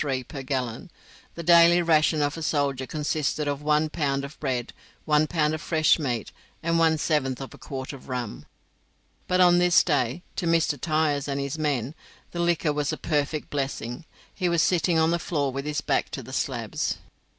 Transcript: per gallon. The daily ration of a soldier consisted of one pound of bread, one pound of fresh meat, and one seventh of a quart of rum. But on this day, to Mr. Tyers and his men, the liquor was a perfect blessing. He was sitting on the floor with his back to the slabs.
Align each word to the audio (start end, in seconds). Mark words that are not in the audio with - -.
per 0.27 0.41
gallon. 0.41 0.89
The 1.35 1.43
daily 1.43 1.79
ration 1.83 2.23
of 2.23 2.35
a 2.35 2.41
soldier 2.41 2.87
consisted 2.87 3.47
of 3.47 3.61
one 3.61 3.87
pound 3.87 4.25
of 4.25 4.39
bread, 4.39 4.73
one 5.05 5.27
pound 5.27 5.53
of 5.53 5.61
fresh 5.61 5.99
meat, 5.99 6.31
and 6.63 6.79
one 6.79 6.97
seventh 6.97 7.39
of 7.39 7.53
a 7.53 7.59
quart 7.59 7.93
of 7.93 8.09
rum. 8.09 8.47
But 9.27 9.41
on 9.41 9.59
this 9.59 9.83
day, 9.83 10.23
to 10.37 10.47
Mr. 10.47 10.81
Tyers 10.81 11.27
and 11.27 11.39
his 11.39 11.59
men, 11.59 11.93
the 12.31 12.39
liquor 12.39 12.73
was 12.73 12.91
a 12.91 12.97
perfect 12.97 13.51
blessing. 13.51 14.05
He 14.33 14.49
was 14.49 14.63
sitting 14.63 14.97
on 14.97 15.11
the 15.11 15.19
floor 15.19 15.51
with 15.51 15.65
his 15.65 15.81
back 15.81 16.09
to 16.13 16.23
the 16.23 16.33
slabs. 16.33 16.97